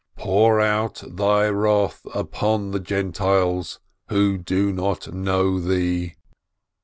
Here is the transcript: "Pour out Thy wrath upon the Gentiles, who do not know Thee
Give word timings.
"Pour 0.17 0.59
out 0.59 1.03
Thy 1.07 1.47
wrath 1.47 2.07
upon 2.15 2.71
the 2.71 2.79
Gentiles, 2.79 3.79
who 4.07 4.35
do 4.35 4.73
not 4.73 5.13
know 5.13 5.59
Thee 5.59 6.15